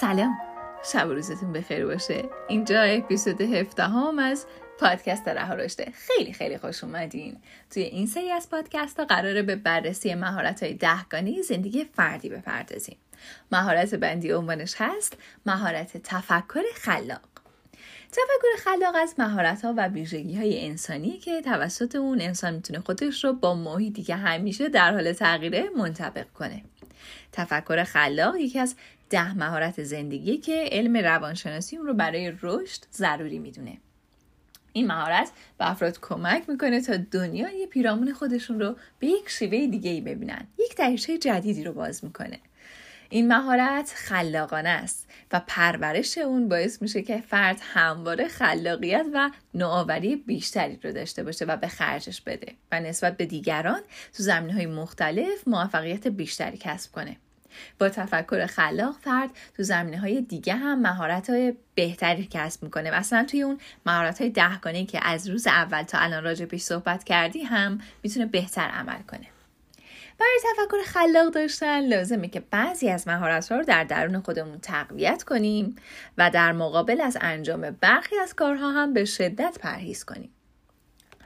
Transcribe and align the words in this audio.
سلام. 0.00 0.38
شب 0.92 1.08
روزتون 1.08 1.52
بخیر 1.52 1.86
باشه. 1.86 2.24
اینجا 2.48 2.82
اپیزود 2.82 3.40
هفته 3.40 3.82
هم 3.82 4.18
از 4.18 4.46
پادکست 4.80 5.28
رها 5.28 5.54
رشته. 5.54 5.92
خیلی 5.94 6.32
خیلی 6.32 6.58
خوش 6.58 6.84
اومدین. 6.84 7.36
توی 7.70 7.82
این 7.82 8.06
سری 8.06 8.30
از 8.30 8.50
پادکست 8.50 8.98
ها 8.98 9.04
قراره 9.04 9.42
به 9.42 9.56
بررسی 9.56 10.14
مهارت 10.14 10.62
های 10.62 10.74
دهگانی 10.74 11.42
زندگی 11.42 11.84
فردی 11.84 12.28
بپردازیم. 12.28 12.96
مهارت 13.52 13.94
بندی 13.94 14.32
عنوانش 14.32 14.74
هست 14.78 15.16
مهارت 15.46 15.96
تفکر 15.96 16.62
خلاق. 16.74 17.20
تفکر 18.12 18.62
خلاق 18.64 18.94
از 19.02 19.14
مهارت 19.18 19.64
ها 19.64 19.74
و 19.76 19.88
ویژگی 19.88 20.36
های 20.36 20.66
انسانی 20.66 21.18
که 21.18 21.42
توسط 21.42 21.94
اون 21.94 22.20
انسان 22.20 22.54
می‌تونه 22.54 22.80
خودش 22.80 23.24
رو 23.24 23.32
با 23.32 23.54
محیطی 23.54 24.02
که 24.02 24.16
همیشه 24.16 24.68
در 24.68 24.92
حال 24.92 25.12
تغییره 25.12 25.70
منطبق 25.76 26.26
کنه. 26.34 26.62
تفکر 27.32 27.84
خلاق 27.84 28.36
یکی 28.36 28.58
از 28.58 28.76
ده 29.10 29.34
مهارت 29.34 29.82
زندگی 29.82 30.36
که 30.36 30.68
علم 30.72 30.96
روانشناسی 30.96 31.76
اون 31.76 31.86
رو 31.86 31.94
برای 31.94 32.32
رشد 32.42 32.80
ضروری 32.92 33.38
می‌دونه. 33.38 33.78
این 34.72 34.86
مهارت 34.86 35.30
به 35.58 35.70
افراد 35.70 36.00
کمک 36.00 36.48
می‌کنه 36.48 36.80
تا 36.80 36.96
دنیای 37.10 37.66
پیرامون 37.66 38.12
خودشون 38.12 38.60
رو 38.60 38.76
به 38.98 39.06
یک 39.06 39.28
شیوه 39.28 39.66
دیگه 39.66 39.90
ای 39.90 40.00
ببینن 40.00 40.46
یک 40.58 40.76
دریچه 40.76 41.18
جدیدی 41.18 41.64
رو 41.64 41.72
باز 41.72 42.04
می‌کنه. 42.04 42.38
این 43.10 43.28
مهارت 43.28 43.92
خلاقانه 43.96 44.68
است 44.68 45.08
و 45.32 45.40
پرورش 45.46 46.18
اون 46.18 46.48
باعث 46.48 46.82
میشه 46.82 47.02
که 47.02 47.20
فرد 47.20 47.60
همواره 47.62 48.28
خلاقیت 48.28 49.06
و 49.14 49.30
نوآوری 49.54 50.16
بیشتری 50.16 50.78
رو 50.82 50.92
داشته 50.92 51.22
باشه 51.22 51.44
و 51.44 51.56
به 51.56 51.68
خرجش 51.68 52.20
بده 52.20 52.52
و 52.72 52.80
نسبت 52.80 53.16
به 53.16 53.26
دیگران 53.26 53.80
تو 54.16 54.22
زمینه 54.22 54.52
های 54.52 54.66
مختلف 54.66 55.48
موفقیت 55.48 56.08
بیشتری 56.08 56.56
کسب 56.60 56.92
کنه. 56.92 57.16
با 57.78 57.88
تفکر 57.88 58.46
خلاق 58.46 58.96
فرد 59.00 59.30
تو 59.56 59.62
زمینه 59.62 59.98
های 59.98 60.20
دیگه 60.20 60.54
هم 60.54 60.80
مهارت 60.80 61.30
های 61.30 61.54
بهتری 61.74 62.28
کسب 62.30 62.62
می‌کنه 62.62 62.90
و 62.90 62.94
اصلا 62.94 63.24
توی 63.24 63.42
اون 63.42 63.58
مهارت 63.86 64.20
های 64.20 64.30
دهگانه 64.30 64.86
که 64.86 65.00
از 65.02 65.28
روز 65.28 65.46
اول 65.46 65.82
تا 65.82 65.98
الان 65.98 66.24
راجع 66.24 66.44
پیش 66.44 66.62
صحبت 66.62 67.04
کردی 67.04 67.42
هم 67.42 67.80
می‌تونه 68.02 68.26
بهتر 68.26 68.68
عمل 68.68 69.02
کنه 69.02 69.26
برای 70.18 70.40
تفکر 70.42 70.82
خلاق 70.84 71.30
داشتن 71.32 71.80
لازمه 71.80 72.28
که 72.28 72.40
بعضی 72.40 72.90
از 72.90 73.08
مهارت 73.08 73.52
ها 73.52 73.58
رو 73.58 73.64
در 73.64 73.84
درون 73.84 74.20
خودمون 74.20 74.58
تقویت 74.58 75.22
کنیم 75.22 75.76
و 76.18 76.30
در 76.30 76.52
مقابل 76.52 77.00
از 77.00 77.18
انجام 77.20 77.70
برخی 77.70 78.18
از 78.18 78.34
کارها 78.34 78.72
هم 78.72 78.92
به 78.92 79.04
شدت 79.04 79.58
پرهیز 79.60 80.04
کنیم. 80.04 80.30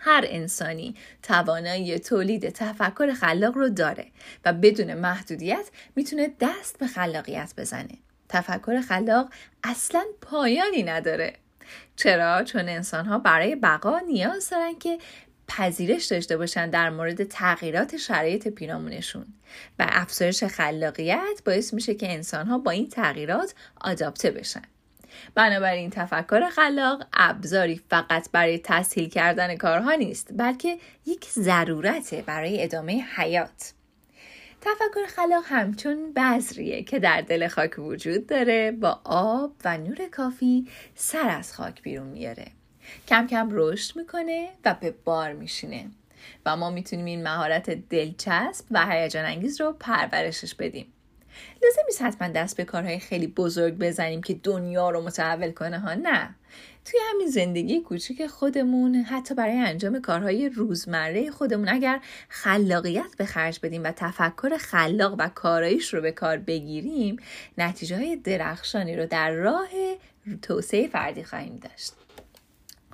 هر 0.05 0.25
انسانی 0.29 0.95
توانایی 1.23 1.99
تولید 1.99 2.49
تفکر 2.49 3.13
خلاق 3.13 3.55
رو 3.55 3.69
داره 3.69 4.07
و 4.45 4.53
بدون 4.53 4.95
محدودیت 4.95 5.71
می‌تونه 5.97 6.33
دست 6.41 6.79
به 6.79 6.87
خلاقیت 6.87 7.53
بزنه. 7.57 7.99
تفکر 8.29 8.81
خلاق 8.81 9.29
اصلا 9.65 10.05
پایانی 10.21 10.83
نداره. 10.83 11.33
چرا؟ 11.97 12.45
چون 12.45 12.69
انسان 12.69 13.07
ها 13.07 13.19
برای 13.19 13.57
بقا 13.57 13.99
نیاز 13.99 14.51
دارن 14.51 14.79
که 14.79 14.99
پذیرش 15.49 16.05
داشته 16.05 16.37
باشن 16.37 16.71
در 16.71 16.91
مورد 16.91 17.25
تغییرات 17.25 17.97
شرایط 17.97 18.49
پیرامونشون 18.49 19.27
و 19.79 19.87
افزایش 19.89 20.45
خلاقیت 20.45 21.43
باعث 21.45 21.75
میشه 21.75 21.95
که 21.95 22.13
انسان 22.13 22.47
ها 22.47 22.59
با 22.59 22.71
این 22.71 22.89
تغییرات 22.89 23.55
آداپته 23.81 24.31
بشن 24.31 24.63
بنابراین 25.35 25.91
تفکر 25.91 26.49
خلاق 26.49 27.07
ابزاری 27.13 27.81
فقط 27.91 28.31
برای 28.33 28.59
تسهیل 28.65 29.09
کردن 29.09 29.57
کارها 29.57 29.95
نیست 29.95 30.29
بلکه 30.37 30.79
یک 31.07 31.25
ضرورته 31.25 32.23
برای 32.27 32.65
ادامه 32.65 33.05
حیات. 33.17 33.73
تفکر 34.61 35.07
خلاق 35.09 35.45
همچون 35.47 36.13
بذریه 36.13 36.83
که 36.83 36.99
در 36.99 37.21
دل 37.21 37.49
خاک 37.49 37.79
وجود 37.79 38.27
داره 38.27 38.71
با 38.71 39.01
آب 39.05 39.53
و 39.65 39.79
نور 39.79 40.09
کافی 40.13 40.69
سر 40.95 41.29
از 41.29 41.53
خاک 41.53 41.83
بیرون 41.83 42.07
میاره. 42.07 42.47
کم 43.09 43.27
کم 43.27 43.49
رشد 43.53 43.97
می‌کنه 43.97 44.49
و 44.65 44.75
به 44.81 44.95
بار 45.05 45.33
میشینه. 45.33 45.91
و 46.47 46.57
ما 46.57 46.71
می‌تونیم 46.71 47.05
این 47.05 47.23
مهارت 47.23 47.71
دلچسب 47.71 48.65
و 48.71 48.87
هیجان 48.87 49.25
انگیز 49.25 49.61
رو 49.61 49.73
پرورشش 49.73 50.55
بدیم. 50.55 50.93
لازم 51.63 51.83
نیست 51.87 52.03
حتما 52.03 52.29
دست 52.29 52.57
به 52.57 52.65
کارهای 52.65 52.99
خیلی 52.99 53.27
بزرگ 53.27 53.75
بزنیم 53.75 54.23
که 54.23 54.35
دنیا 54.35 54.91
رو 54.91 55.01
متحول 55.01 55.51
کنه 55.51 55.79
ها؟ 55.79 55.95
نه. 55.95 56.35
توی 56.85 57.01
همین 57.11 57.29
زندگی 57.29 57.81
کوچیک 57.81 58.27
خودمون 58.27 58.95
حتی 58.95 59.35
برای 59.35 59.59
انجام 59.59 60.01
کارهای 60.01 60.49
روزمره 60.49 61.31
خودمون 61.31 61.69
اگر 61.69 62.01
خلاقیت 62.29 63.17
به 63.19 63.25
خرج 63.25 63.59
بدیم 63.63 63.85
و 63.85 63.93
تفکر 63.97 64.57
خلاق 64.57 65.15
و 65.19 65.29
کارایش 65.35 65.95
رو 65.95 66.01
به 66.01 66.13
کار 66.13 66.37
بگیریم 66.37 67.17
نتیجه 67.59 67.97
های 67.97 68.17
درخشانی 68.17 68.97
رو 68.97 69.07
در 69.07 69.31
راه 69.31 69.69
توسعه 70.43 70.89
فردی 70.89 71.25
خواهیم 71.25 71.57
داشت. 71.57 71.93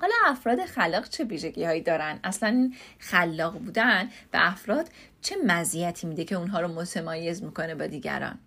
حالا 0.01 0.13
افراد 0.25 0.65
خلاق 0.65 1.09
چه 1.09 1.23
ویژگی 1.23 1.63
هایی 1.63 1.81
دارن؟ 1.81 2.19
اصلا 2.23 2.49
این 2.49 2.75
خلاق 2.99 3.59
بودن 3.59 4.09
به 4.31 4.47
افراد 4.47 4.89
چه 5.21 5.35
مزیتی 5.45 6.07
میده 6.07 6.23
که 6.23 6.35
اونها 6.35 6.61
رو 6.61 6.67
متمایز 6.67 7.43
می‌کنه 7.43 7.75
با 7.75 7.87
دیگران؟ 7.87 8.39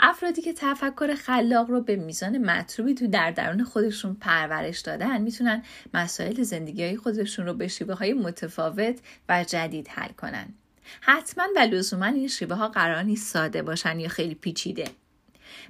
افرادی 0.00 0.42
که 0.42 0.52
تفکر 0.52 1.14
خلاق 1.14 1.70
رو 1.70 1.80
به 1.80 1.96
میزان 1.96 2.38
مطلوبی 2.38 2.94
تو 2.94 3.06
در 3.06 3.30
درون 3.30 3.64
خودشون 3.64 4.14
پرورش 4.14 4.80
دادن 4.80 5.22
می‌تونن 5.22 5.62
مسائل 5.94 6.42
زندگی 6.42 6.84
های 6.84 6.96
خودشون 6.96 7.46
رو 7.46 7.54
به 7.54 7.68
شیوه 7.68 7.94
های 7.94 8.12
متفاوت 8.12 9.00
و 9.28 9.44
جدید 9.44 9.88
حل 9.88 10.12
کنن. 10.12 10.54
حتما 11.00 11.44
و 11.56 11.58
لزوما 11.58 12.06
این 12.06 12.28
شیوه 12.28 12.56
ها 12.56 12.68
قرار 12.68 13.02
نیست 13.02 13.32
ساده 13.32 13.62
باشن 13.62 14.00
یا 14.00 14.08
خیلی 14.08 14.34
پیچیده 14.34 14.84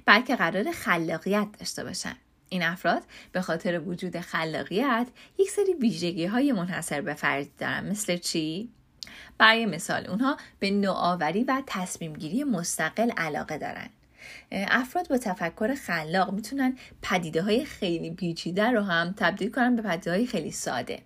بلکه 0.05 0.35
قرار 0.35 0.71
خلاقیت 0.71 1.47
داشته 1.59 1.83
باشن. 1.83 2.15
این 2.53 2.63
افراد 2.63 3.03
به 3.31 3.41
خاطر 3.41 3.79
وجود 3.79 4.19
خلاقیت 4.19 5.07
یک 5.37 5.49
سری 5.49 5.73
ویژگی 5.73 6.25
های 6.25 6.51
منحصر 6.51 7.01
به 7.01 7.13
فردی 7.13 7.51
دارن. 7.57 7.89
مثل 7.89 8.17
چی؟ 8.17 8.69
برای 9.37 9.65
مثال 9.65 10.07
اونها 10.07 10.37
به 10.59 10.71
نوآوری 10.71 11.43
و 11.43 11.61
تصمیم 11.67 12.13
گیری 12.13 12.43
مستقل 12.43 13.11
علاقه 13.11 13.57
دارن. 13.57 13.89
افراد 14.51 15.09
با 15.09 15.17
تفکر 15.17 15.75
خلاق 15.75 16.33
می‌تونن 16.33 16.77
پدیده 17.01 17.41
های 17.41 17.65
خیلی 17.65 18.11
پیچیده 18.11 18.71
رو 18.71 18.81
هم 18.81 19.13
تبدیل 19.17 19.51
کنن 19.51 19.75
به 19.75 19.81
پدیده 19.81 20.11
های 20.11 20.25
خیلی 20.25 20.51
ساده. 20.51 20.99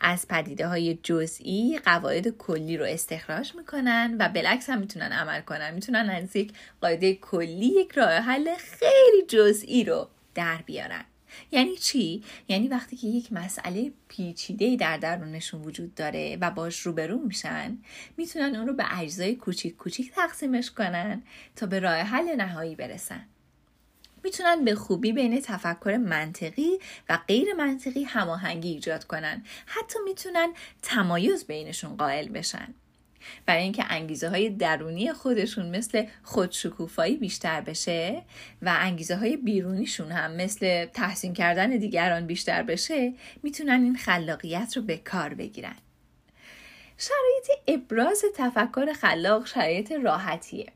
از 0.00 0.28
پدیده 0.28 0.68
های 0.68 0.98
جزئی 1.02 1.80
قواعد 1.84 2.28
کلی 2.28 2.76
رو 2.76 2.84
استخراج 2.84 3.54
می‌کنن 3.54 4.16
و 4.18 4.28
بالعکس 4.28 4.70
هم 4.70 4.78
می‌تونن 4.78 5.12
عمل 5.12 5.40
کنن. 5.40 5.74
می‌تونن 5.74 6.10
از 6.10 6.36
یک 6.36 6.52
قاعده 6.80 7.14
کلی 7.14 7.66
یک 7.66 7.92
راه 7.92 8.12
حل 8.12 8.54
خیلی 8.54 9.26
جزئی 9.28 9.84
رو 9.84 10.08
در 10.34 10.62
بیارن. 10.66 11.04
یعنی 11.50 11.76
چی؟ 11.76 12.24
یعنی 12.48 12.68
وقتی 12.68 12.96
که 12.96 13.06
یک 13.06 13.32
مسئله 13.32 13.92
پیچیده 14.08 14.76
در 14.76 14.96
درونشون 14.96 15.62
وجود 15.62 15.94
داره 15.94 16.38
و 16.40 16.50
باش 16.50 16.80
روبرو 16.80 17.18
میشن 17.18 17.78
می‌تونن 18.16 18.56
اون 18.56 18.66
رو 18.66 18.74
به 18.74 18.98
اجزای 19.00 19.34
کوچیک 19.34 19.76
کوچیک 19.76 20.12
تقسیمش 20.12 20.70
کنن 20.70 21.22
تا 21.56 21.66
به 21.66 21.78
راه 21.78 21.96
حل 21.96 22.36
نهایی 22.36 22.76
برسن. 22.76 23.26
می‌تونن 24.24 24.64
به 24.64 24.74
خوبی 24.74 25.12
بین 25.12 25.40
تفکر 25.40 25.96
منطقی 25.96 26.78
و 27.08 27.18
غیر 27.28 27.54
منطقی 27.54 28.02
هماهنگی 28.02 28.68
ایجاد 28.68 29.04
کنن. 29.04 29.44
حتی 29.66 29.98
می‌تونن 30.04 30.52
تمایز 30.82 31.44
بینشون 31.44 31.96
قائل 31.96 32.28
بشن. 32.28 32.74
برای 33.46 33.62
اینکه 33.62 33.84
انگیزه 33.88 34.28
های 34.28 34.50
درونی 34.50 35.12
خودشون 35.12 35.76
مثل 35.76 36.06
خودشکوفایی 36.22 37.16
بیشتر 37.16 37.60
بشه 37.60 38.22
و 38.62 38.76
انگیزه 38.78 39.16
های 39.16 39.36
بیرونیشون 39.36 40.12
هم 40.12 40.32
مثل 40.32 40.86
تحسین 40.86 41.34
کردن 41.34 41.70
دیگران 41.70 42.26
بیشتر 42.26 42.62
بشه 42.62 43.12
می‌تونن 43.42 43.82
این 43.82 43.96
خلاقیت 43.96 44.76
رو 44.76 44.82
به 44.82 44.96
کار 44.96 45.34
بگیرن. 45.34 45.76
شرایط 46.98 47.60
ابراز 47.68 48.24
تفکر 48.36 48.92
خلاق 48.92 49.46
شرایط 49.46 49.92
راحتیه. 49.92 50.66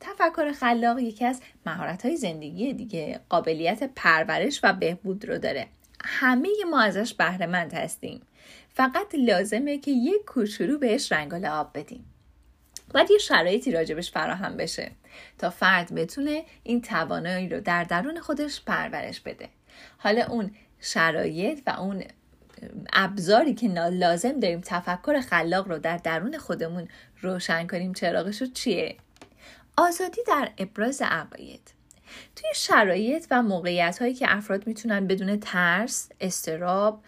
تفکر 0.00 0.52
خلاق 0.52 0.98
یکی 0.98 1.24
از 1.24 1.40
مهارت 1.66 2.06
های 2.06 2.16
زندگی 2.16 2.72
دیگه 2.72 3.20
قابلیت 3.28 3.90
پرورش 3.96 4.60
و 4.62 4.72
بهبود 4.72 5.24
رو 5.24 5.38
داره. 5.38 5.66
همه 6.06 6.48
ما 6.70 6.80
ازش 6.80 7.14
بهرهمند 7.14 7.74
هستیم. 7.74 8.22
فقط 8.74 9.14
لازمه 9.14 9.78
که 9.78 9.90
یک 9.90 10.24
کوچولو 10.26 10.78
بهش 10.78 11.12
رنگال 11.12 11.46
آب 11.46 11.70
بدیم. 11.74 12.04
باید 12.94 13.10
یه 13.10 13.18
شرایطی 13.18 13.72
راجبش 13.72 14.10
فراهم 14.10 14.56
بشه 14.56 14.90
تا 15.38 15.50
فرد 15.50 15.94
بتونه 15.94 16.44
این 16.62 16.82
توانایی 16.82 17.48
رو 17.48 17.60
در 17.60 17.84
درون 17.84 18.20
خودش 18.20 18.62
پرورش 18.64 19.20
بده. 19.20 19.48
حالا 19.98 20.26
اون 20.26 20.50
شرایط 20.80 21.62
و 21.66 21.70
اون 21.70 22.04
ابزاری 22.92 23.54
که 23.54 23.68
لازم 23.68 24.40
داریم 24.40 24.60
تفکر 24.60 25.20
خلاق 25.20 25.68
رو 25.68 25.78
در 25.78 25.96
درون 25.96 26.38
خودمون 26.38 26.88
روشن 27.20 27.66
کنیم 27.66 27.92
چراغش 27.92 28.40
رو 28.40 28.46
چیه؟ 28.46 28.96
آزادی 29.76 30.20
در 30.26 30.50
ابراز 30.58 31.02
عقاید. 31.02 31.70
توی 32.36 32.50
شرایط 32.54 33.26
و 33.30 33.42
موقعیت 33.42 33.98
هایی 33.98 34.14
که 34.14 34.26
افراد 34.28 34.66
می‌تونن 34.66 35.06
بدون 35.06 35.40
ترس، 35.40 36.08
استراب 36.20 37.02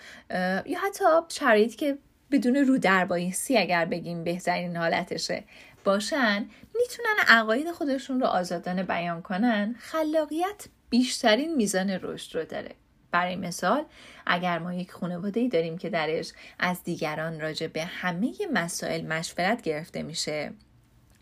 یا 0.66 0.78
حتی 0.86 1.04
شرایطی 1.28 1.76
که 1.76 1.98
بدون 2.30 2.56
رو 2.56 2.78
دربایستی 2.78 3.58
اگر 3.58 3.84
بگیم 3.84 4.24
بهترین 4.24 4.76
حالتشه 4.76 5.44
باشن 5.84 6.48
می‌تونن 6.74 7.16
عقاید 7.28 7.70
خودشون 7.70 8.20
رو 8.20 8.26
آزادانه 8.26 8.82
بیان 8.82 9.22
کنن 9.22 9.74
خلاقیت 9.78 10.66
بیشترین 10.90 11.56
میزان 11.56 11.90
رشد 11.90 12.36
رو 12.36 12.44
داره. 12.44 12.70
برای 13.10 13.36
مثال 13.36 13.84
اگر 14.26 14.58
ما 14.58 14.74
یک 14.74 14.92
خانواده 14.92 15.48
داریم 15.48 15.78
که 15.78 15.90
درش 15.90 16.32
از 16.58 16.82
دیگران 16.84 17.40
راجع 17.40 17.66
به 17.66 17.84
همه 17.84 18.32
مسائل 18.52 19.06
مشورت 19.06 19.62
گرفته 19.62 20.02
میشه 20.02 20.52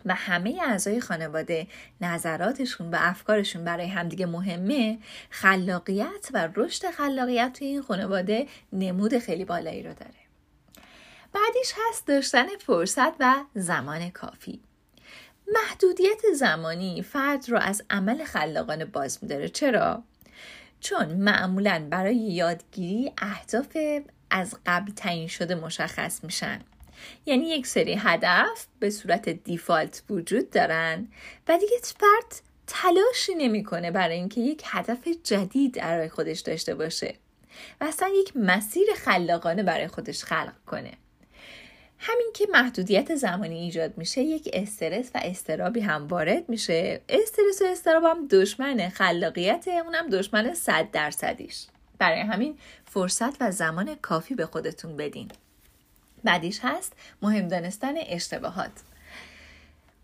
و 0.05 0.15
همه 0.15 0.61
اعضای 0.67 1.01
خانواده 1.01 1.67
نظراتشون 2.01 2.91
و 2.91 2.97
افکارشون 3.01 3.65
برای 3.65 3.87
همدیگه 3.87 4.27
مهمه 4.27 4.99
خلاقیت 5.31 6.29
و 6.33 6.49
رشد 6.57 6.91
خلاقیت 6.91 7.53
توی 7.59 7.67
این 7.67 7.83
خانواده 7.83 8.47
نمود 8.73 9.19
خیلی 9.19 9.45
بالایی 9.45 9.83
رو 9.83 9.95
داره. 9.95 10.15
بعدیش 11.33 11.73
هست 11.89 12.07
داشتن 12.07 12.47
فرصت 12.67 13.13
و 13.21 13.35
زمان 13.55 14.11
کافی. 14.11 14.61
محدودیت 15.53 16.21
زمانی 16.35 17.03
فرد 17.03 17.49
رو 17.49 17.59
از 17.59 17.83
عمل 17.91 18.25
خلاقانه 18.25 18.85
باز 18.85 19.19
میداره. 19.23 19.49
چرا؟ 19.49 20.03
چون 20.81 21.07
معمولا 21.07 21.87
برای 21.91 22.17
یادگیری 22.17 23.13
اهداف 23.19 23.77
از 24.31 24.55
قبل 24.67 24.93
تعیین 24.93 25.29
شده 25.29 25.55
مشخص 25.55 26.25
میشن. 26.25 26.61
یعنی 27.27 27.45
یک 27.45 27.67
سری 27.67 27.95
هدف 27.95 28.67
به 28.79 28.91
صورت 28.91 29.29
دیفالت 29.29 30.03
وجود 30.11 30.51
دارن 30.51 31.09
و 31.49 31.59
دیگه 31.59 31.77
فرد 31.83 32.41
تلاشی 32.67 33.35
نمی‌کنه 33.35 33.91
برای 33.91 34.17
اینکه 34.17 34.41
یک 34.41 34.63
هدف 34.65 35.09
جدید 35.25 35.75
برای 35.75 36.09
خودش 36.09 36.41
داشته 36.41 36.75
باشه 36.75 37.15
و 37.81 37.85
اصلا 37.85 38.09
یک 38.09 38.37
مسیر 38.37 38.87
خلاقانه 38.97 39.63
برای 39.63 39.89
خودش 39.89 40.25
خلق 40.25 40.53
کنه. 40.67 40.93
همین 41.99 42.31
که 42.35 42.47
محدودیت 42.53 43.15
زمانی 43.15 43.59
ایجاد 43.59 43.99
میشه 43.99 44.21
یک 44.23 44.51
استرس 44.53 45.11
و 45.15 45.21
استرابی 45.23 45.81
هم 45.81 46.07
وارد 46.07 46.49
میشه. 46.49 47.01
استرس 47.09 47.63
و 47.63 47.65
استراب 47.65 48.05
هم 48.05 48.27
دشمن 48.27 48.89
خلاقیت 48.89 49.69
اونم 49.69 50.09
دشمن 50.09 50.55
صد 50.55 50.91
درصدیش. 50.91 51.67
برای 51.99 52.21
همین 52.21 52.59
فرصت 52.85 53.43
و 53.43 53.51
زمان 53.51 53.95
کافی 53.95 54.35
به 54.35 54.47
خودتون 54.47 54.97
بدین. 54.97 55.31
بعدیش 56.25 56.61
هست 56.63 56.93
مهم 57.23 57.49
دانستن 57.49 57.95
اشتباهات. 57.97 58.73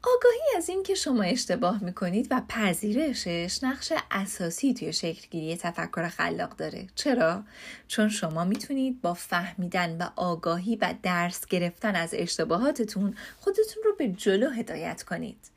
آگاهی 0.02 0.56
از 0.56 0.68
این 0.68 0.82
که 0.82 0.94
شما 0.94 1.22
اشتباه 1.22 1.84
می‌کنید 1.84 2.26
و 2.30 2.42
پذیرشش 2.48 3.58
نقش 3.62 3.92
اساسی 4.10 4.74
توی 4.74 4.92
شکلگیری 4.92 5.56
تفکر 5.56 6.08
خلاق 6.08 6.56
داره. 6.56 6.86
چرا؟ 6.94 7.42
چون 7.88 8.08
شما 8.08 8.44
می‌تونید 8.44 9.02
با 9.02 9.14
فهمیدن 9.14 9.96
و 9.96 10.08
آگاهی 10.16 10.76
و 10.76 10.94
درس 11.02 11.46
گرفتن 11.46 11.96
از 11.96 12.10
اشتباهاتتون 12.12 13.16
خودتون 13.40 13.82
رو 13.84 13.94
به 13.98 14.08
جلو 14.08 14.50
هدایت 14.50 15.02
کنید. 15.02 15.50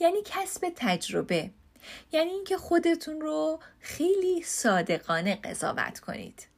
یعنی 0.00 0.18
کسب 0.24 0.72
تجربه. 0.76 1.50
یعنی 2.12 2.30
اینکه 2.30 2.56
خودتون 2.56 3.20
رو 3.20 3.60
خیلی 3.80 4.42
صادقانه 4.42 5.34
قضاوت 5.34 6.00
کنید. 6.00 6.49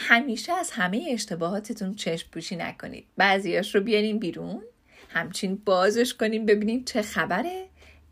همیشه 0.00 0.52
از 0.52 0.70
همه 0.70 1.08
اشتباهاتتون 1.10 1.94
چشم 1.94 2.28
پوشی 2.32 2.56
نکنید. 2.56 3.06
بعضیاش 3.16 3.74
رو 3.74 3.80
بیارین 3.80 4.18
بیرون 4.18 4.62
همچین 5.08 5.62
بازش 5.64 6.14
کنیم 6.14 6.46
ببینیم 6.46 6.84
چه 6.84 7.02
خبره. 7.02 7.68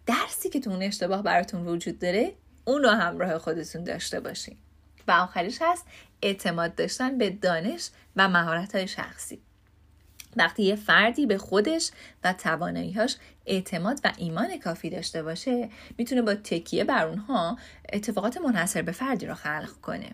درسی 0.06 0.48
که 0.48 0.60
تو 0.60 0.70
اون 0.70 0.82
اشتباه 0.82 1.22
براتون 1.22 1.66
وجود 1.66 1.98
داره 1.98 2.32
اون 2.64 2.82
رو 2.82 2.88
همراه 2.88 3.38
خودتون 3.38 3.84
داشته 3.84 4.20
باشین. 4.20 4.56
و 5.08 5.12
آخرش 5.12 5.58
هست 5.60 5.86
اعتماد 6.22 6.74
داشتن 6.74 7.18
به 7.18 7.30
دانش 7.30 7.88
و 8.16 8.28
مهارت 8.28 8.74
های 8.74 8.88
شخصی. 8.88 9.40
وقتی 10.36 10.62
یه 10.62 10.76
فردی 10.76 11.26
به 11.26 11.38
خودش 11.38 11.90
و 12.24 12.32
تواناییهاش 12.32 13.16
اعتماد 13.46 14.00
و 14.04 14.12
ایمان 14.16 14.58
کافی 14.58 14.90
داشته 14.90 15.22
باشه 15.22 15.68
می‌تونه 15.98 16.22
با 16.22 16.34
تکیه 16.34 16.84
بر 16.84 17.06
اونها 17.06 17.58
اتفاقات 17.92 18.36
منحصر 18.36 18.82
به 18.82 18.92
فردی 18.92 19.26
رو 19.26 19.34
خلق 19.34 19.72
کنه. 19.82 20.10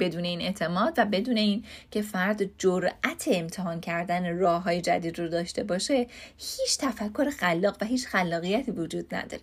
بدون 0.00 0.24
این 0.24 0.40
اعتماد 0.40 0.94
و 0.96 1.04
بدون 1.04 1.36
این 1.36 1.64
که 1.90 2.02
فرد 2.02 2.58
جرأت 2.58 3.24
امتحان 3.26 3.80
کردن 3.80 4.38
راه 4.38 4.62
های 4.62 4.80
جدید 4.80 5.18
رو 5.18 5.28
داشته 5.28 5.64
باشه 5.64 6.06
هیچ 6.36 6.78
تفکر 6.78 7.30
خلاق 7.30 7.76
و 7.80 7.84
هیچ 7.84 8.06
خلاقیتی 8.06 8.70
وجود 8.70 9.14
نداره. 9.14 9.42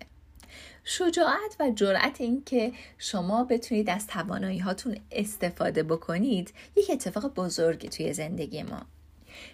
شجاعت 0.84 1.56
و 1.60 1.72
جرأت 1.76 2.22
این 2.22 2.44
که 2.46 2.72
شما 2.98 3.44
بتونید 3.44 3.90
از 3.90 4.08
توانایی 4.08 4.60
هاتون 4.60 4.98
استفاده 5.12 5.84
بکنید 5.84 6.54
یک 6.76 6.90
اتفاق 6.90 7.34
بزرگی 7.34 7.90
توی 7.90 8.14
زندگی 8.14 8.64
ما. 8.64 8.82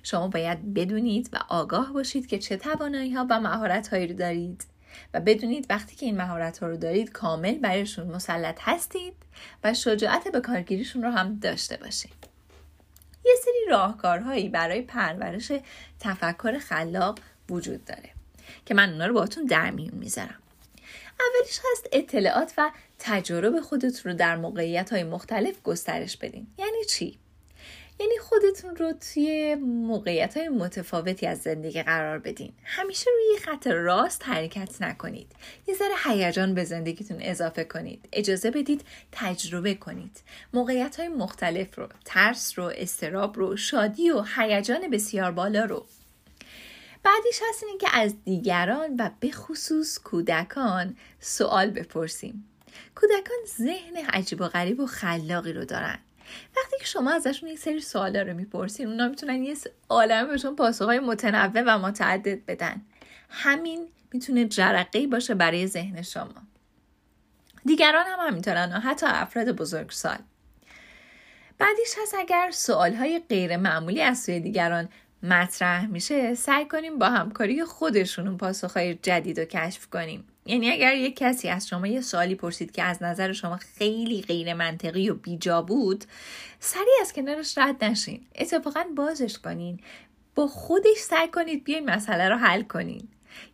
شما 0.04 0.28
باید 0.28 0.74
بدونید 0.74 1.30
و 1.34 1.40
آگاه 1.50 1.94
باشید 1.94 2.28
که 2.28 2.40
چه 2.40 2.58
توانایی 2.58 3.14
ها 3.14 3.28
و 3.30 3.40
مهارت 3.40 3.88
هایی 3.88 4.08
رو 4.08 4.14
دارید. 4.14 4.66
و 5.14 5.20
بدونید 5.20 5.66
وقتی 5.70 5.96
که 5.96 6.06
این 6.06 6.18
مهارت 6.18 6.58
ها 6.58 6.68
رو 6.68 6.78
دارید 6.78 7.12
کامل 7.12 7.58
برایشون 7.58 8.08
مسلط 8.08 8.60
هستید 8.62 9.14
و 9.64 9.74
شجاعت 9.74 10.28
به 10.28 10.42
کارگیریشون 10.42 11.04
رو 11.04 11.10
هم 11.10 11.40
داشته 11.40 11.78
باشید. 11.78 12.32
یه 13.26 13.34
سری 13.44 13.70
راهکارهایی 13.70 14.50
برای 14.50 14.82
پرورش 14.82 15.52
تفکر 16.00 16.58
خلاق 16.58 17.20
وجود 17.50 17.86
داره 17.86 18.10
که 18.66 18.74
من 18.74 18.90
اونا 18.90 19.06
رو 19.06 19.14
باتون 19.14 19.46
در 19.46 19.72
میون 19.72 19.98
می‌ذارم. 19.98 20.40
اولیش 21.20 21.60
هست 21.72 21.88
اطلاعات 21.92 22.54
و 22.58 22.72
تجارب 23.00 23.60
خودتون 23.60 24.12
رو 24.12 24.18
در 24.18 24.36
موقعیت 24.36 24.94
های 24.94 25.04
مختلف 25.04 25.62
گسترش 25.64 26.18
بدین. 26.18 26.48
یعنی 26.58 26.86
چی؟ 26.90 27.20
یعنی 28.02 28.18
خودتون 28.18 28.76
رو 28.76 28.94
توی 29.14 29.56
موقعیت 29.56 30.38
های 30.38 30.50
متفاوتی 30.50 31.28
از 31.28 31.42
زندگی 31.42 31.84
قرار 31.84 32.20
بدین. 32.20 32.54
همیشه 32.64 33.06
روی 33.12 33.40
خط 33.40 33.68
راست 33.68 34.24
حرکت 34.26 34.82
نکنید. 34.82 35.32
یه 35.68 35.76
ذره 35.76 35.94
هیجان 36.06 36.54
به 36.54 36.64
زندگیتون 36.64 37.18
اضافه 37.22 37.64
کنید. 37.64 38.10
اجازه 38.14 38.52
بدید 38.52 38.82
تجربه 39.12 39.74
کنید. 39.74 40.22
موقعیت 40.54 41.00
های 41.00 41.08
مختلف 41.08 41.78
رو 41.78 41.88
ترس 42.06 42.60
رو 42.60 42.72
استراب 42.76 43.38
رو 43.38 43.58
شادی 43.58 44.12
و 44.12 44.24
هیجان 44.36 44.90
بسیار 44.90 45.32
بالا 45.32 45.66
رو. 45.66 45.86
بعدیش 47.04 47.42
هست 47.50 47.64
اینه 47.64 47.78
که 47.78 47.88
از 47.94 48.24
دیگران 48.24 48.96
و 49.00 49.10
به 49.20 49.32
خصوص 49.32 50.00
کودکان 50.00 50.96
سوال 51.20 51.70
بپرسیم. 51.70 52.48
کودکان 52.96 53.38
ذهن 53.58 53.98
عجیب 54.10 54.42
و 54.42 54.48
غریب 54.48 54.80
و 54.80 54.86
خلاقی 54.86 55.54
رو 55.54 55.66
دارن. 55.66 56.00
وقتی 56.58 56.78
که 56.80 56.86
شما 56.86 57.12
ازشون 57.12 57.50
یک 57.50 57.60
سری 57.60 57.82
سوالا 57.82 58.22
رو 58.22 58.34
می‌پرسین 58.34 58.88
اونا 58.88 59.08
می‌تونن 59.08 59.44
یه 59.44 59.56
عالم 59.90 60.28
بهشون 60.28 60.56
پاسخهای 60.56 61.00
متنوع 61.00 61.64
و 61.68 61.80
متعدد 61.80 62.46
بدن. 62.46 62.82
همین 63.30 63.88
می‌تونه 64.14 64.46
جرقه 64.46 65.08
باشه 65.08 65.36
برای 65.36 65.68
ذهن 65.68 66.02
شما. 66.02 66.34
دیگران 67.66 68.06
هم 68.08 68.28
همینطورن 68.28 68.72
حتی 68.72 69.06
افراد 69.10 69.52
بزرگسال. 69.52 70.18
بعدیش 71.58 71.90
هست 72.02 72.16
اگر 72.20 72.50
سوالهای 72.54 73.22
غیر 73.30 73.58
معمولی 73.58 74.02
از 74.02 74.24
سوی 74.24 74.40
دیگران 74.40 74.90
مطرح 75.24 75.86
میشه 75.86 76.36
سعی 76.36 76.66
کنیم 76.66 77.00
با 77.00 77.10
همکاری 77.10 77.64
خودشون 77.64 78.38
پاسخهای 78.38 78.96
جدید 78.96 79.40
رو 79.40 79.46
کشف 79.46 79.88
کنیم. 79.88 80.28
یعنی 80.46 80.72
اگر 80.72 80.96
یک 80.96 81.16
کسی 81.16 81.50
از 81.50 81.68
شما 81.68 81.88
یه 81.88 82.02
سوالی 82.02 82.36
پرسید 82.36 82.72
که 82.72 82.84
از 82.84 83.04
نظر 83.04 83.34
شما 83.34 83.58
خیلی 83.58 84.22
غیر 84.22 84.54
منطقی 84.54 85.10
و 85.10 85.14
بیجا 85.14 85.62
بود 85.62 86.06
سریع 86.60 86.94
از 87.02 87.14
کنارش 87.14 87.58
رد 87.58 87.84
نشین. 87.84 88.26
اتفاقا 88.36 88.84
بازش 88.96 89.38
کنین. 89.38 89.80
با 90.36 90.48
خودش 90.48 90.98
سعی 90.98 91.28
کنید 91.28 91.64
بیاین 91.64 91.90
مسئله 91.90 92.30
رو 92.30 92.36
حل 92.36 92.62
کنین. 92.62 93.08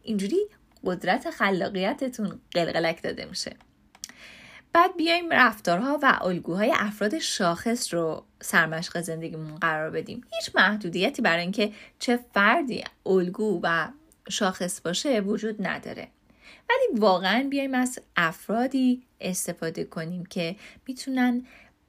اینجوری 0.03 0.37
قدرت 0.83 1.29
خلاقیتتون 1.29 2.39
قلقلک 2.51 3.03
داده 3.03 3.25
میشه. 3.25 3.55
بعد 4.73 4.97
بیایم 4.97 5.29
رفتارها 5.31 5.99
و 6.03 6.19
الگوهای 6.21 6.73
افراد 6.75 7.19
شاخص 7.19 7.93
رو 7.93 8.23
سرمشق 8.41 9.01
زندگیمون 9.01 9.55
قرار 9.55 9.89
بدیم. 9.89 10.21
هیچ 10.35 10.55
محدودیتی 10.55 11.21
برای 11.21 11.41
اینکه 11.41 11.71
چه 11.99 12.19
فردی 12.33 12.83
الگو 13.05 13.59
و 13.63 13.87
شاخص 14.29 14.81
باشه 14.81 15.19
وجود 15.19 15.67
نداره. 15.67 16.07
ولی 16.69 16.99
واقعا 16.99 17.47
بیایم 17.49 17.73
از 17.73 17.99
افرادی 18.15 19.03
استفاده 19.21 19.83
کنیم 19.83 20.25
که 20.25 20.55
می‌تونن 20.87 21.45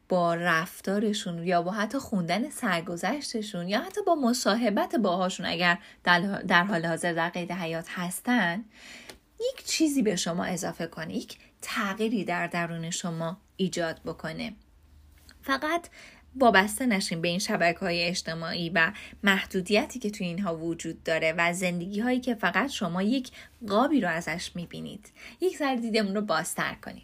با 0.09 0.35
رفتارشون 0.35 1.47
یا 1.47 1.63
با 1.63 1.71
حتی 1.71 1.99
خوندن 1.99 2.51
سرگذشتشون 2.51 3.69
یا 3.69 3.81
حتی 3.81 4.01
با 4.07 4.15
مصاحبت 4.15 4.97
باهاشون 4.97 5.47
اگر 5.47 5.79
در 6.49 6.65
حال 6.65 6.87
حاضر 6.87 7.13
در 7.13 7.29
قید 7.29 7.53
حیات 7.53 7.87
هستن 7.89 8.65
یک 9.53 9.65
چیزی 9.67 10.03
به 10.03 10.17
شما 10.17 10.45
اضافه 10.45 10.87
کنه 10.87 11.17
یک 11.17 11.39
تغییری 11.63 12.25
در 12.25 12.47
درون 12.47 12.91
شما 12.91 13.37
ایجاد 13.57 14.01
بکنه. 14.05 14.53
فقط 15.43 15.89
وابسته 16.37 16.87
نشین 16.87 17.21
به 17.21 17.29
این 17.29 17.39
شبکه 17.39 17.79
های 17.79 18.05
اجتماعی 18.05 18.71
و 18.71 18.93
محدودیتی 19.23 19.99
که 19.99 20.11
توی 20.11 20.27
اینها 20.27 20.57
وجود 20.57 21.03
داره 21.03 21.35
و 21.39 21.53
زندگی 21.53 22.01
هایی 22.01 22.21
که 22.21 22.35
فقط 22.35 22.71
شما 22.71 23.03
یک 23.03 23.31
قابی 23.69 24.01
رو 24.01 24.09
ازش 24.09 24.51
می‌بینید. 24.55 25.13
یک 25.41 25.57
سر 25.57 25.75
دیدمون 25.75 26.15
رو 26.15 26.21
بازتر 26.21 26.75
کنید 26.75 27.03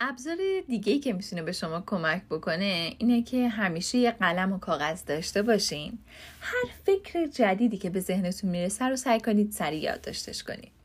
ابزار 0.00 0.36
دیگه 0.68 0.98
که 0.98 1.12
می‌تونه 1.12 1.42
به 1.42 1.52
شما 1.52 1.82
کمک 1.86 2.22
بکنه 2.30 2.94
اینه 2.98 3.22
که 3.22 3.48
همیشه 3.48 3.98
یه 3.98 4.10
قلم 4.10 4.52
و 4.52 4.58
کاغذ 4.58 5.04
داشته 5.04 5.42
باشین. 5.42 5.98
هر 6.40 6.64
فکر 6.86 7.26
جدیدی 7.26 7.78
که 7.78 7.90
به 7.90 8.00
ذهنتون 8.00 8.50
می‌رسه 8.50 8.84
رو 8.84 8.96
سعی 8.96 9.20
کنید 9.20 9.52
سریع 9.52 9.82
یادداشتش 9.82 10.42
کنید. 10.42 10.79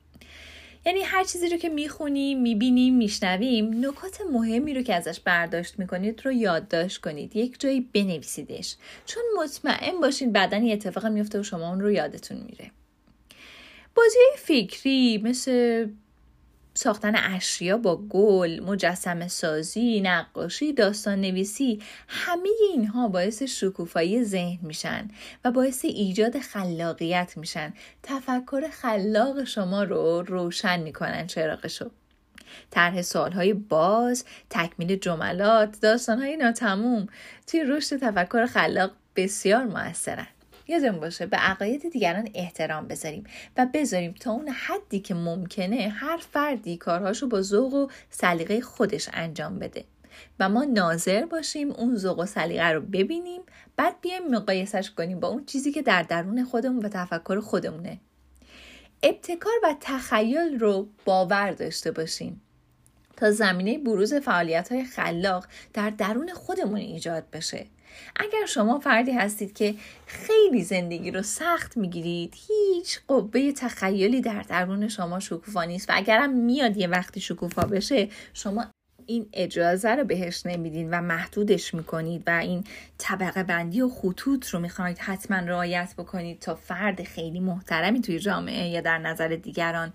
یعنی 0.85 1.01
هر 1.01 1.23
چیزی 1.23 1.49
رو 1.49 1.57
که 1.57 1.69
می‌خونیم 1.69 2.41
می‌بینیم 2.41 2.95
میشنویم 2.95 3.85
نکات 3.85 4.21
مهمی 4.31 4.73
رو 4.73 4.81
که 4.81 4.95
ازش 4.95 5.19
برداشت 5.19 5.79
می‌کنید 5.79 6.21
رو 6.25 6.31
یادداشت 6.31 7.01
کنید. 7.01 7.35
یک 7.35 7.59
جایی 7.59 7.81
بنویسیدش. 7.81 8.75
چون 9.05 9.23
مطمئن 9.37 9.99
باشین 10.01 10.31
بعدا 10.31 10.57
یه 10.57 10.73
اتفاق 10.73 11.05
میفته 11.05 11.39
و 11.39 11.43
شما 11.43 11.69
اون 11.69 11.81
رو 11.81 11.91
یادتون 11.91 12.37
میره. 12.37 12.71
بازی 13.95 14.17
فکری 14.37 15.17
مثل 15.23 15.87
ساختن 16.77 17.15
اشیا 17.15 17.77
با 17.77 17.97
گل، 17.97 18.59
مجسم 18.59 19.27
سازی، 19.27 20.01
نقاشی، 20.01 20.73
داستان 20.73 21.21
نویسی 21.21 21.81
همه 22.07 22.49
اینها 22.71 23.07
باعث 23.07 23.43
شکوفایی 23.43 24.23
ذهن 24.23 24.59
میشن 24.61 25.07
و 25.45 25.51
باعث 25.51 25.85
ایجاد 25.85 26.39
خلاقیت 26.39 27.33
میشن. 27.37 27.73
تفکر 28.03 28.67
خلاق 28.67 29.43
شما 29.43 29.83
رو 29.83 30.21
روشن 30.21 30.79
می‌کنن 30.79 31.27
چراغشو. 31.27 31.91
طرح 32.71 33.01
سوالهای 33.01 33.53
باز، 33.53 34.25
تکمیل 34.49 34.95
جملات، 34.95 35.79
داستانهای 35.81 36.37
ناتموم. 36.37 37.07
توی 37.47 37.63
رشد 37.63 37.97
تفکر 37.97 38.45
خلاق 38.45 38.91
بسیار 39.15 39.63
موثرن. 39.63 40.27
یادمون 40.67 40.99
باشه. 40.99 41.25
به 41.25 41.37
عقاید 41.37 41.91
دیگران 41.91 42.29
احترام 42.33 42.87
بذاریم 42.87 43.23
و 43.57 43.67
بذاریم 43.73 44.11
تا 44.19 44.31
اون 44.31 44.47
حدی 44.47 44.99
که 44.99 45.13
ممکنه 45.13 45.89
هر 45.95 46.17
فردی 46.17 46.77
کارهاشو 46.77 47.27
با 47.27 47.41
ذوق 47.41 47.73
و 47.73 47.87
سلیقه 48.09 48.61
خودش 48.61 49.09
انجام 49.13 49.59
بده. 49.59 49.83
و 50.39 50.49
ما 50.49 50.63
ناظر 50.63 51.25
باشیم 51.25 51.71
اون 51.71 51.95
ذوق 51.95 52.19
و 52.19 52.25
سلیقه 52.25 52.69
رو 52.69 52.81
ببینیم 52.81 53.41
بعد 53.75 54.01
بیایم 54.01 54.27
مقایسش 54.27 54.91
کنیم 54.91 55.19
با 55.19 55.27
اون 55.27 55.45
چیزی 55.45 55.71
که 55.71 55.81
در 55.81 56.03
درون 56.03 56.43
خودمون 56.43 56.85
و 56.85 56.89
تفکر 56.89 57.39
خودمونه. 57.39 57.99
ابتکار 59.03 59.53
و 59.63 59.75
تخیل 59.81 60.59
رو 60.59 60.89
باور 61.05 61.51
داشته 61.51 61.91
باشیم 61.91 62.41
تا 63.17 63.31
زمینه 63.31 63.77
بروز 63.77 64.13
فعالیت 64.13 64.71
های 64.71 64.83
خلاق 64.83 65.47
در 65.73 65.89
درون 65.89 66.33
خودمون 66.33 66.77
ایجاد 66.77 67.29
بشه. 67.33 67.65
اگر 68.15 68.45
شما 68.45 68.79
فردی 68.79 69.11
هستید 69.11 69.53
که 69.53 69.75
خیلی 70.05 70.63
زندگی 70.63 71.11
رو 71.11 71.21
سخت 71.21 71.77
می‌گیرید 71.77 72.33
هیچ 72.47 72.99
قوه 73.07 73.51
تخیلی 73.51 74.21
در 74.21 74.41
درون 74.41 74.87
شما 74.87 75.19
شکوفا 75.19 75.63
نیست 75.63 75.89
و 75.89 75.93
اگرم 75.95 76.33
میاد 76.33 76.77
یه 76.77 76.87
وقتی 76.87 77.21
شکوفا 77.21 77.61
بشه 77.61 78.09
شما 78.33 78.65
این 79.05 79.29
اجازه 79.33 79.89
رو 79.89 80.03
بهش 80.03 80.45
نمیدین 80.45 80.89
و 80.89 81.01
محدودش 81.01 81.73
می‌کنید 81.73 82.23
و 82.27 82.29
این 82.29 82.63
طبقه 82.97 83.43
بندی 83.43 83.81
و 83.81 83.89
خطوط 83.89 84.47
رو 84.47 84.59
می‌خواید 84.59 84.97
حتما 84.97 85.37
رعایت 85.37 85.93
بکنید 85.97 86.39
تا 86.39 86.55
فرد 86.55 87.03
خیلی 87.03 87.39
محترمی 87.39 88.01
توی 88.01 88.19
جامعه 88.19 88.67
یا 88.67 88.81
در 88.81 88.97
نظر 88.97 89.27
دیگران 89.27 89.93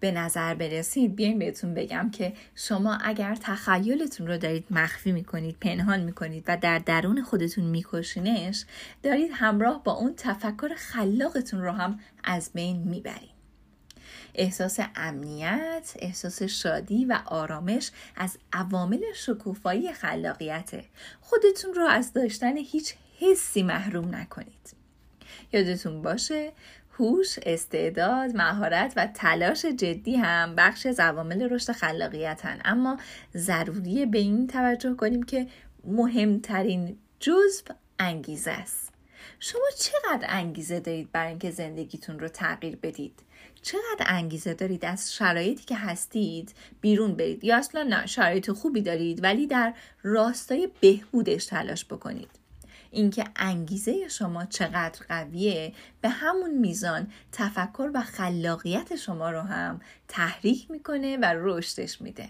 به 0.00 0.10
نظر 0.10 0.54
برسید 0.54 1.16
بیاین 1.16 1.38
بهتون 1.38 1.74
بگم 1.74 2.10
که 2.10 2.32
شما 2.54 2.94
اگر 2.96 3.34
تخیلتون 3.34 4.26
رو 4.26 4.38
دارید 4.38 4.66
مخفی 4.70 5.12
می‌کنید 5.12 5.56
پنهان 5.60 6.00
می‌کنید 6.00 6.44
و 6.48 6.56
در 6.56 6.78
درون 6.78 7.22
خودتون 7.22 7.64
میکشینش 7.64 8.64
دارید 9.02 9.30
همراه 9.34 9.84
با 9.84 9.92
اون 9.92 10.14
تفکر 10.16 10.74
خلاقتون 10.76 11.60
رو 11.60 11.70
هم 11.70 12.00
از 12.24 12.50
بین 12.54 12.76
می‌برید 12.76 13.34
احساس 14.34 14.78
امنیت، 14.96 15.96
احساس 15.98 16.42
شادی 16.42 17.04
و 17.04 17.18
آرامش 17.26 17.90
از 18.16 18.38
عوامل 18.52 19.02
شکوفایی 19.14 19.92
خلاقیته. 19.92 20.84
خودتون 21.20 21.74
رو 21.74 21.86
از 21.86 22.12
داشتن 22.12 22.56
هیچ 22.56 22.94
حسی 23.20 23.62
محروم 23.62 24.14
نکنید. 24.14 24.76
یادتون 25.52 26.02
باشه 26.02 26.52
هوش، 26.98 27.38
استعداد، 27.42 28.36
مهارت 28.36 28.92
و 28.96 29.06
تلاش 29.06 29.64
جدی 29.64 30.16
هم 30.16 30.54
بخش 30.54 30.86
از 30.86 31.00
عوامل 31.00 31.42
رشد 31.42 31.72
خلاقیتن. 31.72 32.60
اما 32.64 32.98
ضروریه 33.36 34.06
به 34.06 34.18
این 34.18 34.46
توجه 34.46 34.94
کنیم 34.94 35.22
که 35.22 35.46
مهمترین 35.84 36.98
جزو 37.20 37.64
انگیزه 37.98 38.50
است. 38.50 38.92
شما 39.40 39.62
چقدر 39.78 40.26
انگیزه 40.28 40.80
دارید 40.80 41.12
برای 41.12 41.28
اینکه 41.28 41.50
زندگیتون 41.50 42.18
رو 42.18 42.28
تغییر 42.28 42.76
بدید؟ 42.76 43.20
چقدر 43.62 44.06
انگیزه 44.06 44.54
دارید 44.54 44.84
از 44.84 45.14
شرایطی 45.14 45.64
که 45.64 45.76
هستید 45.76 46.54
بیرون 46.80 47.14
برید؟ 47.14 47.44
یا 47.44 47.56
اصلا 47.56 47.82
نه 47.82 48.06
شرایط 48.06 48.50
خوبی 48.50 48.82
دارید 48.82 49.22
ولی 49.22 49.46
در 49.46 49.74
راستای 50.02 50.68
بهبودش 50.80 51.46
تلاش 51.46 51.84
بکنید. 51.84 52.43
اینکه 52.94 53.24
انگیزه 53.36 54.08
شما 54.08 54.44
چقدر 54.44 55.04
قویه 55.08 55.72
به 56.00 56.08
همون 56.08 56.58
میزان 56.58 57.12
تفکر 57.32 57.90
و 57.94 58.00
خلاقیت 58.00 58.96
شما 58.96 59.30
رو 59.30 59.40
هم 59.40 59.80
تحریک 60.08 60.70
می‌کنه 60.70 61.16
و 61.16 61.34
رشدش 61.36 62.00
میده. 62.00 62.28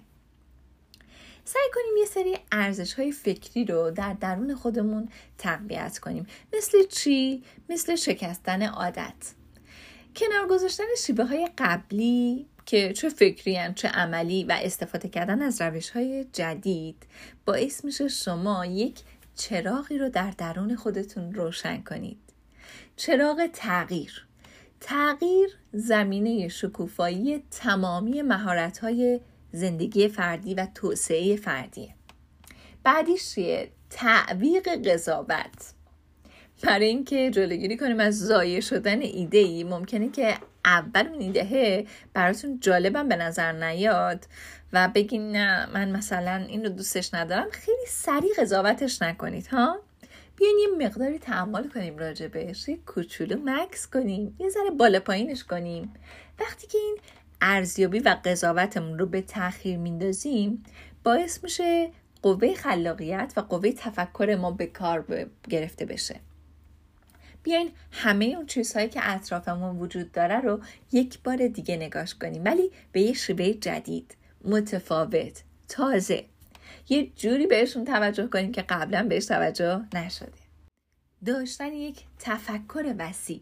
سعی 1.45 1.71
کنیم 1.75 1.97
یه 1.99 2.07
سری 2.07 2.39
ارزش 2.53 2.95
های 2.95 3.13
فکری 3.13 3.65
رو 3.65 3.91
در 3.91 4.13
درون 4.13 4.55
خودمون 4.55 5.09
تقویت 5.39 5.99
کنیم. 5.99 6.27
مثل 6.53 6.87
چی؟ 6.87 7.43
مثل 7.69 7.97
شکستن 7.97 8.63
عادت. 8.63 9.35
کنار 10.17 10.49
گذاشتن 10.49 10.85
شیبه 10.99 11.25
های 11.25 11.49
قبلی 11.59 12.47
که 12.67 12.93
چه 12.93 13.09
فکری 13.09 13.59
چه 13.75 13.89
عملی 13.89 14.45
و 14.45 14.59
استفاده 14.63 15.09
کردن 15.09 15.43
از 15.43 15.61
روش 15.61 15.91
های 15.91 16.27
جدید 16.33 17.07
باعث 17.45 17.85
میشه 17.85 18.09
شما 18.09 18.67
یک 18.67 19.01
چراغی 19.35 19.99
رو 19.99 20.09
در 20.09 20.31
درون 20.31 20.77
خودتون 20.77 21.35
روشن 21.35 21.83
کنید. 21.83 22.19
چراغ 22.97 23.47
تغییر. 23.53 24.27
تغییر 24.81 25.51
زمینه 25.73 26.49
شکوفایی 26.49 27.45
تمامی 27.51 28.23
مهارت‌های 28.23 29.21
زندگی 29.53 30.09
فردی 30.09 30.55
و 30.55 30.67
توسعه 30.75 31.37
فردیه. 31.37 31.95
بعدیش 32.83 33.35
چیه؟ 33.35 33.71
تعویق 33.91 34.69
قضاوت. 34.89 35.75
برای 36.63 36.87
اینکه 36.87 37.31
جلوگیری 37.31 37.77
کنیم 37.77 38.01
از 38.01 38.19
ضایع 38.19 38.61
شدن 38.61 39.01
ایده 39.01 39.39
ای 39.39 39.65
ممکنه 39.65 40.09
که 40.09 40.39
اول 40.65 41.07
اون 41.07 41.21
ایده 41.21 41.87
براتون 42.15 42.61
جالبم 42.61 43.09
به 43.09 43.17
نظر 43.17 43.53
نیاد 43.53 44.27
و 44.73 44.89
بگین 44.95 45.33
نه 45.33 45.67
من 45.67 45.91
مثلا 45.91 46.45
این 46.49 46.65
رو 46.65 46.69
دوستش 46.69 47.15
ندارم. 47.15 47.51
خیلی 47.51 47.87
سریع 47.89 48.31
قضاوتش 48.39 49.03
نکنید 49.03 49.47
ها؟ 49.47 49.81
بیاین 50.37 50.59
یه 50.59 50.87
مقداری 50.87 51.19
تحمل 51.19 51.69
کنیم 51.69 51.99
راجع 51.99 52.27
بهش 52.27 52.69
یه 52.69 52.79
کوچولو 52.87 53.37
مکس 53.45 53.87
کنیم 53.87 54.37
یه 54.39 54.49
ذره 54.49 54.71
بالا 54.71 55.01
پایینش 55.01 55.45
کنیم. 55.45 55.95
وقتی 56.41 56.67
که 56.67 56.79
این 56.79 56.97
ارزیابی 57.41 57.99
و 57.99 58.17
قضاوتمون 58.25 58.99
رو 58.99 59.07
به 59.07 59.23
تاخیر 59.23 59.77
میندازیم 59.77 60.65
باعث 61.05 61.45
میشه 61.45 61.91
قوه 62.23 62.55
خلاقیت 62.55 63.33
و 63.37 63.41
قوه 63.41 63.73
تفکر 63.73 64.39
ما 64.41 64.51
به 64.51 64.67
کار 64.67 65.27
گرفته 65.49 65.85
بشه. 65.85 66.21
بیاین 67.45 67.71
همه 67.91 68.25
اون 68.25 68.47
چیزهایی 68.47 68.89
که 68.89 69.01
اطرافمون 69.03 69.77
وجود 69.77 70.13
داره 70.13 70.41
رو 70.41 70.61
یک 70.93 71.19
بار 71.23 71.47
دیگه 71.47 71.77
نگاش 71.77 72.15
کنیم. 72.15 72.45
ولی 72.45 72.71
به 72.93 73.01
یه 73.01 73.13
شیوه 73.13 73.53
جدید 73.53 74.17
متفاوت 74.45 75.43
تازه. 75.69 76.25
یه 76.89 77.07
جوری 77.17 77.47
بهشون 77.47 77.85
توجه 77.85 78.27
کنیم 78.27 78.53
که 78.53 78.63
قبلا 78.63 79.03
بهش 79.09 79.27
توجه 79.27 79.85
نشده. 79.95 80.33
داشتن 81.27 81.73
یک 81.73 82.05
تفکر 82.19 82.95
وسیع. 82.99 83.41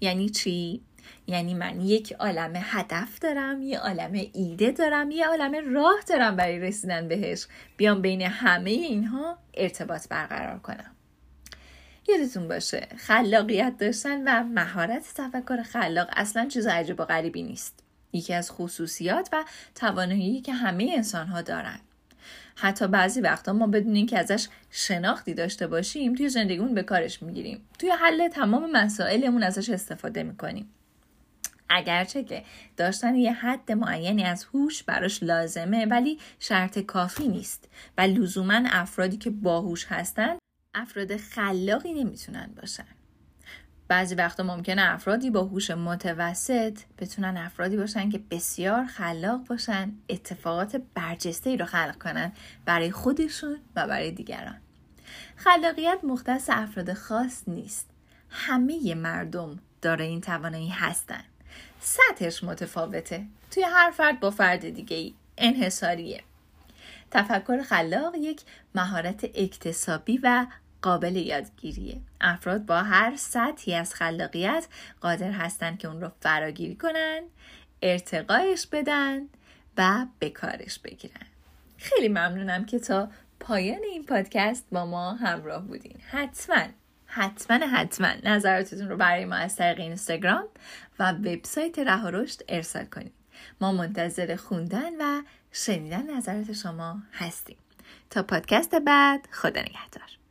یعنی 0.00 0.28
چی؟ 0.28 0.82
یعنی 1.26 1.54
من 1.54 1.80
یک 1.80 2.12
عالم 2.12 2.52
هدف 2.56 3.18
دارم 3.18 3.62
یه 3.62 3.78
عالم 3.78 4.12
ایده 4.32 4.70
دارم 4.70 5.10
یه 5.10 5.26
عالم 5.26 5.74
راه 5.74 6.00
دارم 6.08 6.36
برای 6.36 6.58
رسیدن 6.58 7.08
بهش. 7.08 7.46
بیام 7.76 8.02
بین 8.02 8.22
همه 8.22 8.70
اینها 8.70 9.38
ارتباط 9.54 10.08
برقرار 10.08 10.58
کنم. 10.58 10.91
یادتون 12.08 12.48
باشه 12.48 12.88
خلاقیت 12.96 13.74
داشتن 13.78 14.22
و 14.28 14.44
مهارت 14.44 15.14
تفکر 15.14 15.62
خلاق 15.62 16.08
اصلا 16.16 16.46
چیز 16.46 16.66
عجب 16.66 17.00
و 17.00 17.04
غریبی 17.04 17.42
نیست. 17.42 17.82
یکی 18.12 18.34
از 18.34 18.50
خصوصیات 18.50 19.28
و 19.32 19.44
توانایی 19.74 20.40
که 20.40 20.52
همه 20.52 20.92
انسان 20.96 21.26
ها 21.26 21.42
دارن. 21.42 21.78
حتی 22.56 22.88
بعضی 22.88 23.20
وقتا 23.20 23.52
ما 23.52 23.66
بدون 23.66 23.94
اینکه 23.94 24.18
ازش 24.18 24.48
شناختی 24.70 25.34
داشته 25.34 25.66
باشیم 25.66 26.14
توی 26.14 26.28
زندگیمون 26.28 26.74
به 26.74 26.82
کارش 26.82 27.22
می‌گیریم. 27.22 27.68
توی 27.78 27.90
حل 27.90 28.28
تمام 28.28 28.70
مسائلمون 28.72 29.42
ازش 29.42 29.70
استفاده 29.70 30.22
می‌کنیم. 30.22 30.70
اگرچه 31.68 32.24
که 32.24 32.42
داشتن 32.76 33.14
یه 33.14 33.32
حد 33.32 33.72
معینی 33.72 34.24
از 34.24 34.44
هوش 34.44 34.82
براش 34.82 35.22
لازمه 35.22 35.86
ولی 35.86 36.18
شرط 36.38 36.78
کافی 36.78 37.28
نیست 37.28 37.68
و 37.98 38.00
لزوما 38.00 38.62
افرادی 38.66 39.16
که 39.16 39.30
باهوش 39.30 39.86
هستن 39.86 40.36
افراد 40.74 41.16
خلاقی 41.16 41.92
نمی‌تونن 41.92 42.54
باشن. 42.60 42.84
بعضی 43.88 44.14
وقتا 44.14 44.42
ممکنه 44.42 44.82
افرادی 44.82 45.30
با 45.30 45.40
هوش 45.40 45.70
متوسط 45.70 46.78
بتونن 46.98 47.36
افرادی 47.36 47.76
باشن 47.76 48.10
که 48.10 48.18
بسیار 48.30 48.84
خلاق 48.84 49.46
باشن 49.46 49.92
اتفاقات 50.08 50.82
برجسته 50.94 51.50
ای 51.50 51.56
رو 51.56 51.64
خلق 51.64 52.02
کنن 52.02 52.32
برای 52.64 52.90
خودشون 52.90 53.58
و 53.76 53.86
برای 53.86 54.10
دیگران. 54.10 54.58
خلاقیت 55.36 55.98
مختص 56.02 56.50
افراد 56.52 56.92
خاص 56.92 57.42
نیست. 57.46 57.90
همه 58.30 58.94
مردم 58.94 59.58
داره 59.82 60.04
این 60.04 60.20
توانایی 60.20 60.68
هستن. 60.68 61.24
سطحش 61.80 62.44
متفاوته. 62.44 63.26
توی 63.50 63.62
هر 63.62 63.90
فرد 63.90 64.20
با 64.20 64.30
فرد 64.30 64.70
دیگه 64.70 64.96
ای 64.96 65.14
انحصاریه. 65.38 66.22
تفکر 67.10 67.62
خلاق 67.62 68.14
یک 68.14 68.42
مهارت 68.74 69.24
اکتسابی 69.34 70.18
و 70.22 70.46
قابل 70.82 71.16
یادگیریه. 71.16 72.00
افراد 72.20 72.66
با 72.66 72.82
هر 72.82 73.16
سطحی 73.16 73.74
از 73.74 73.94
خلاقیت 73.94 74.66
قادر 75.00 75.30
هستند 75.30 75.78
که 75.78 75.88
اون 75.88 76.00
رو 76.00 76.10
فراگیری 76.20 76.76
کنن 76.76 77.20
ارتقایش 77.82 78.66
بدن 78.66 79.20
و 79.78 80.06
به 80.18 80.30
کارش 80.30 80.78
بگیرن. 80.78 81.26
خیلی 81.76 82.08
ممنونم 82.08 82.64
که 82.64 82.78
تا 82.78 83.08
پایان 83.40 83.80
این 83.90 84.06
پادکست 84.06 84.66
با 84.72 84.86
ما 84.86 85.14
همراه 85.14 85.62
بودین. 85.62 85.96
حتما 86.10 86.64
حتما 87.06 87.66
حتما 87.66 88.08
نظراتتون 88.24 88.88
رو 88.88 88.96
برای 88.96 89.24
ما 89.24 89.34
از 89.34 89.56
طریق 89.56 89.80
اینستاگرام 89.80 90.44
و 90.98 91.12
وبسایت 91.12 91.78
رها 91.78 92.08
رشد 92.08 92.40
ارسال 92.48 92.84
کنید 92.84 93.12
ما 93.60 93.72
منتظر 93.72 94.36
خوندن 94.36 94.96
و 95.00 95.22
شنیدن 95.52 96.16
نظرات 96.16 96.52
شما 96.52 97.02
هستیم. 97.12 97.56
تا 98.10 98.22
پادکست 98.22 98.74
بعد 98.74 99.28
خدا 99.30 99.60
نگهدار. 99.60 100.21